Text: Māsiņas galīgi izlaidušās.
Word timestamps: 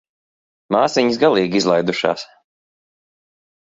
Māsiņas 0.77 1.21
galīgi 1.25 1.63
izlaidušās. 1.63 2.27